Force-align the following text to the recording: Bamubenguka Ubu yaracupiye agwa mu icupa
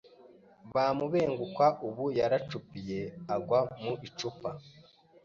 Bamubenguka 0.75 1.65
Ubu 1.87 2.05
yaracupiye 2.19 3.01
agwa 3.33 3.59
mu 3.81 3.93
icupa 4.07 4.49